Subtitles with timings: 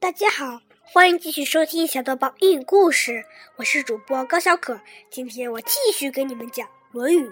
[0.00, 3.24] 大家好，欢迎继续收听小豆包英语故事，
[3.56, 4.80] 我是主播高小可。
[5.10, 7.26] 今天我继续给你们讲《论语》。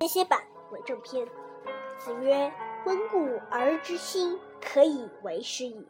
[0.00, 0.40] 编写版
[0.72, 1.24] 为正篇。
[1.98, 2.52] 子曰
[2.84, 5.86] ：“温故而知新，可以为师矣。”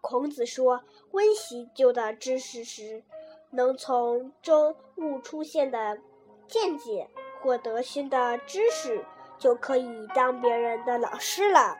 [0.00, 0.82] 孔子说
[1.12, 3.02] ：“温习旧的知识时，
[3.50, 5.98] 能从中悟出现的
[6.46, 7.08] 见解，
[7.40, 9.04] 获得新的知识，
[9.38, 11.76] 就可以当别人的老师了。”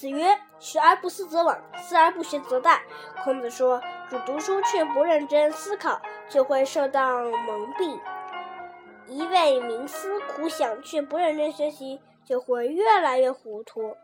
[0.00, 2.78] 子曰：“学而不思则罔，思而不学则殆。”
[3.22, 8.00] 孔子说：“只读书却不认真思考，就会受到蒙蔽；
[9.06, 13.94] 一味冥思苦想却不认真学习，就会越来越糊涂。”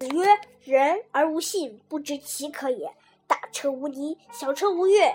[0.00, 0.26] 子曰
[0.64, 2.92] ：“人而无信，不知其可也。
[3.28, 5.14] 大车无泥，小车无月，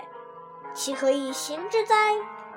[0.72, 1.94] 其可以行之哉？”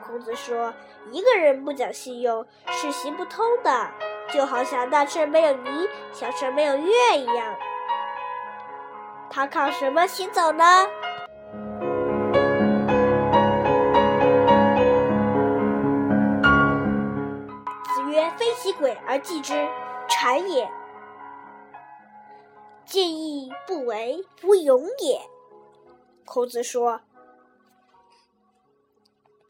[0.05, 0.73] 孔子说
[1.11, 3.89] ：“一个人不讲信用是行不通的，
[4.33, 7.55] 就好像大车没有泥，小车没有月一样。
[9.29, 10.85] 他靠什么行走呢？”
[17.95, 19.53] 子曰：“非其鬼而祭之，
[20.09, 20.67] 谄也；
[22.85, 25.21] 见义不为，无勇也。”
[26.25, 26.99] 孔子说。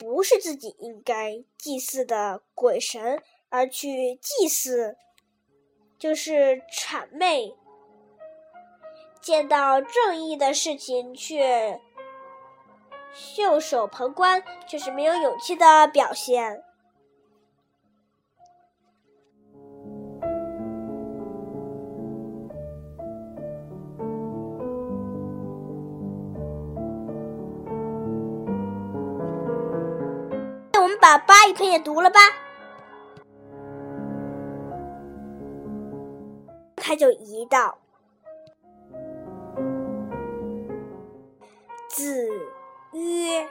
[0.04, 4.98] 不是自己应该祭祀的鬼神而去祭祀，
[5.98, 7.56] 就是谄媚；
[9.22, 11.80] 见到正义的事情却
[13.14, 16.64] 袖手旁观，就是没有勇气的表现。
[31.00, 32.20] 把八一篇也读了吧。
[36.76, 37.78] 他就疑道
[41.90, 42.30] ：“子
[42.92, 43.48] 曰，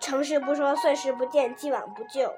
[0.00, 2.34] 成事不说，岁时不见，既往不咎。